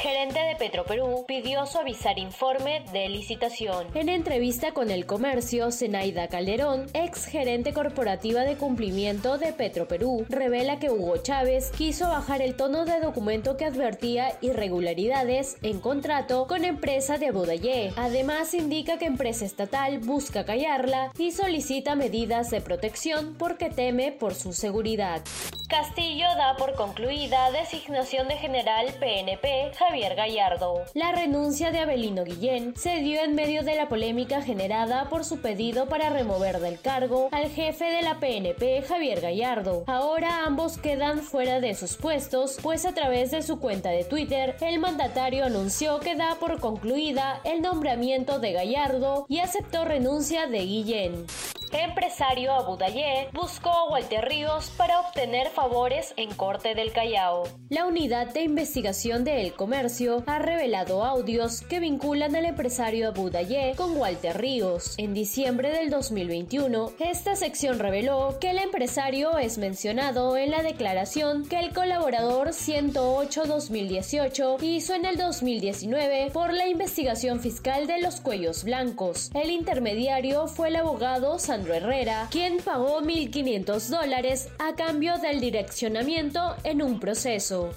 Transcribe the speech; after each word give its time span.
Gerente 0.00 0.38
de 0.38 0.54
Petroperú 0.54 1.24
pidió 1.26 1.66
suavizar 1.66 2.20
informe 2.20 2.84
de 2.92 3.08
licitación. 3.08 3.88
En 3.94 4.08
entrevista 4.08 4.70
con 4.70 4.92
el 4.92 5.06
comercio, 5.06 5.72
Zenaida 5.72 6.28
Calderón, 6.28 6.86
ex 6.94 7.24
gerente 7.24 7.72
corporativa 7.72 8.42
de 8.42 8.56
cumplimiento 8.56 9.38
de 9.38 9.52
Petroperú, 9.52 10.24
revela 10.28 10.78
que 10.78 10.88
Hugo 10.88 11.16
Chávez 11.16 11.72
quiso 11.76 12.08
bajar 12.08 12.42
el 12.42 12.54
tono 12.54 12.84
de 12.84 13.00
documento 13.00 13.56
que 13.56 13.64
advertía 13.64 14.38
irregularidades 14.40 15.56
en 15.62 15.80
contrato 15.80 16.46
con 16.46 16.64
empresa 16.64 17.18
de 17.18 17.32
Budayé. 17.32 17.92
Además, 17.96 18.54
indica 18.54 18.98
que 18.98 19.06
empresa 19.06 19.44
estatal 19.44 19.98
busca 19.98 20.44
callarla 20.44 21.10
y 21.18 21.32
solicita 21.32 21.96
medidas 21.96 22.50
de 22.50 22.60
protección 22.60 23.34
porque 23.36 23.68
teme 23.68 24.12
por 24.12 24.36
su 24.36 24.52
seguridad. 24.52 25.22
Castillo 25.68 26.26
da 26.36 26.56
por 26.56 26.74
concluida 26.76 27.50
designación 27.50 28.26
de 28.28 28.38
general 28.38 28.86
PNP 28.98 29.72
Javier 29.88 30.16
Gallardo. 30.16 30.82
La 30.92 31.12
renuncia 31.12 31.70
de 31.70 31.78
Abelino 31.78 32.22
Guillén 32.22 32.74
se 32.76 32.98
dio 32.98 33.22
en 33.22 33.34
medio 33.34 33.62
de 33.62 33.74
la 33.74 33.88
polémica 33.88 34.42
generada 34.42 35.08
por 35.08 35.24
su 35.24 35.38
pedido 35.40 35.86
para 35.86 36.10
remover 36.10 36.60
del 36.60 36.78
cargo 36.78 37.30
al 37.32 37.48
jefe 37.48 37.86
de 37.86 38.02
la 38.02 38.20
PNP 38.20 38.82
Javier 38.82 39.22
Gallardo. 39.22 39.84
Ahora 39.86 40.44
ambos 40.44 40.76
quedan 40.76 41.20
fuera 41.20 41.60
de 41.60 41.74
sus 41.74 41.96
puestos, 41.96 42.58
pues 42.62 42.84
a 42.84 42.92
través 42.92 43.30
de 43.30 43.40
su 43.40 43.60
cuenta 43.60 43.88
de 43.88 44.04
Twitter 44.04 44.56
el 44.60 44.78
mandatario 44.78 45.46
anunció 45.46 46.00
que 46.00 46.16
da 46.16 46.36
por 46.38 46.60
concluida 46.60 47.40
el 47.44 47.62
nombramiento 47.62 48.40
de 48.40 48.52
Gallardo 48.52 49.24
y 49.30 49.38
aceptó 49.38 49.86
renuncia 49.86 50.46
de 50.46 50.58
Guillén 50.58 51.26
empresario 51.72 52.52
Abudayé 52.52 53.28
buscó 53.32 53.70
a 53.70 53.90
Walter 53.90 54.24
Ríos 54.24 54.70
para 54.76 55.00
obtener 55.00 55.48
favores 55.48 56.14
en 56.16 56.32
Corte 56.34 56.74
del 56.74 56.92
Callao. 56.92 57.44
La 57.68 57.86
unidad 57.86 58.32
de 58.32 58.42
investigación 58.42 59.24
de 59.24 59.42
El 59.42 59.54
Comercio 59.54 60.22
ha 60.26 60.38
revelado 60.38 61.04
audios 61.04 61.62
que 61.62 61.80
vinculan 61.80 62.36
al 62.36 62.44
empresario 62.44 63.08
Abudayé 63.08 63.74
con 63.76 63.96
Walter 63.96 64.38
Ríos. 64.38 64.94
En 64.98 65.14
diciembre 65.14 65.70
del 65.70 65.90
2021, 65.90 66.92
esta 66.98 67.36
sección 67.36 67.78
reveló 67.78 68.38
que 68.40 68.50
el 68.50 68.58
empresario 68.58 69.38
es 69.38 69.58
mencionado 69.58 70.36
en 70.36 70.50
la 70.50 70.62
declaración 70.62 71.46
que 71.46 71.58
el 71.58 71.74
colaborador 71.74 72.48
108-2018 72.48 74.62
hizo 74.62 74.94
en 74.94 75.04
el 75.04 75.16
2019 75.16 76.30
por 76.32 76.52
la 76.52 76.68
investigación 76.68 77.40
fiscal 77.40 77.86
de 77.86 78.00
los 78.00 78.20
cuellos 78.20 78.64
blancos. 78.64 79.30
El 79.34 79.50
intermediario 79.50 80.46
fue 80.46 80.68
el 80.68 80.76
abogado 80.76 81.38
Herrera, 81.66 82.28
quien 82.30 82.58
pagó 82.58 83.00
1.500 83.00 83.88
dólares 83.88 84.48
a 84.58 84.74
cambio 84.74 85.18
del 85.18 85.40
direccionamiento 85.40 86.56
en 86.64 86.82
un 86.82 87.00
proceso. 87.00 87.74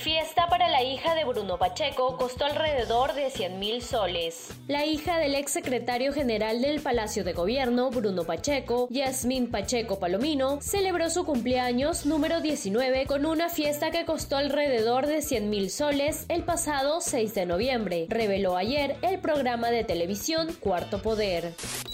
Fiesta 0.00 0.48
para 0.48 0.70
la 0.70 0.82
hija 0.82 1.14
de 1.14 1.26
Bruno 1.26 1.58
Pacheco 1.58 2.16
costó 2.16 2.46
alrededor 2.46 3.12
de 3.12 3.28
100 3.28 3.58
mil 3.58 3.82
soles. 3.82 4.48
La 4.66 4.86
hija 4.86 5.18
del 5.18 5.34
ex 5.34 5.52
secretario 5.52 6.14
general 6.14 6.62
del 6.62 6.80
Palacio 6.80 7.22
de 7.22 7.34
Gobierno, 7.34 7.90
Bruno 7.90 8.24
Pacheco, 8.24 8.88
Yasmín 8.90 9.50
Pacheco 9.50 9.98
Palomino, 9.98 10.58
celebró 10.62 11.10
su 11.10 11.26
cumpleaños 11.26 12.06
número 12.06 12.40
19 12.40 13.04
con 13.04 13.26
una 13.26 13.50
fiesta 13.50 13.90
que 13.90 14.06
costó 14.06 14.38
alrededor 14.38 15.06
de 15.06 15.20
100 15.20 15.50
mil 15.50 15.68
soles 15.68 16.24
el 16.30 16.44
pasado 16.44 17.02
6 17.02 17.34
de 17.34 17.44
noviembre, 17.44 18.06
reveló 18.08 18.56
ayer 18.56 18.96
el 19.02 19.18
programa 19.18 19.70
de 19.70 19.84
televisión 19.84 20.48
Cuarto 20.60 21.02
Poder. 21.02 21.52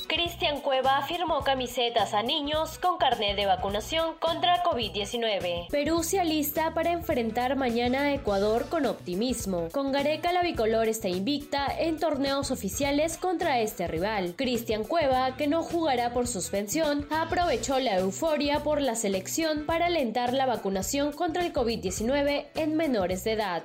Cristian 0.09 0.61
Cueva 0.61 1.03
firmó 1.03 1.43
camisetas 1.43 2.15
a 2.15 2.23
niños 2.23 2.79
con 2.79 2.97
carnet 2.97 3.34
de 3.34 3.47
vacunación 3.47 4.15
contra 4.21 4.62
COVID-19. 4.62 5.69
Perú 5.69 6.05
se 6.05 6.21
alista 6.21 6.75
para 6.75 6.93
enfrentar 6.93 7.56
mañana 7.56 8.03
a 8.03 8.15
Ecuador 8.15 8.69
con 8.69 8.87
optimismo. 8.87 9.69
Con 9.72 9.91
Gareca 9.91 10.33
la 10.33 10.43
bicolor 10.43 10.87
está 10.87 11.09
invicta 11.09 11.66
en 11.77 11.99
torneos 11.99 12.53
oficiales 12.53 13.16
contra 13.16 13.61
este 13.61 13.89
rival. 13.89 14.34
Cristian 14.37 14.84
Cueva, 14.84 15.37
que 15.37 15.49
no 15.49 15.65
jugará 15.65 16.12
por 16.12 16.28
suspensión, 16.28 17.09
aprovechó 17.11 17.81
la 17.81 17.99
euforia 17.99 18.62
por 18.62 18.81
la 18.81 18.95
selección 18.95 19.66
para 19.66 19.87
alentar 19.87 20.33
la 20.33 20.47
vacunación 20.47 21.12
contra 21.12 21.45
el 21.45 21.53
COVID-19 21.53 22.47
en 22.55 22.77
menores 22.77 23.25
de 23.25 23.33
edad. 23.33 23.65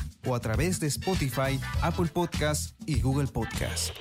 o 0.25 0.35
a 0.35 0.39
través 0.39 0.79
de 0.79 0.87
Spotify, 0.87 1.59
Apple 1.81 2.07
Podcast 2.07 2.79
y 2.85 3.01
Google 3.01 3.27
Podcast. 3.27 3.95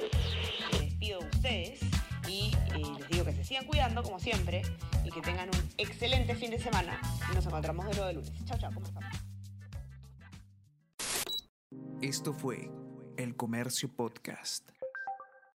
Les 0.73 0.81
despido 0.81 1.21
de 1.21 1.27
ustedes 1.27 1.81
y 2.29 2.53
eh, 2.75 2.83
les 2.99 3.09
digo 3.09 3.25
que 3.25 3.33
se 3.33 3.45
sigan 3.45 3.65
cuidando 3.67 4.03
como 4.03 4.19
siempre 4.19 4.63
y 5.05 5.11
que 5.11 5.21
tengan 5.21 5.49
un 5.49 5.71
excelente 5.79 6.35
fin 6.35 6.51
de 6.51 6.59
semana 6.59 7.01
nos 7.35 7.47
encontramos 7.47 7.87
de 7.87 7.93
nuevo 7.93 8.07
de 8.07 8.13
lunes. 8.15 8.33
Chao, 8.45 8.59
chao, 8.59 8.71
¿cómo 8.73 8.87
están? 8.87 9.03
Esto 12.03 12.33
fue 12.33 12.71
El 13.17 13.37
Comercio 13.37 13.95
Podcast. 13.95 14.71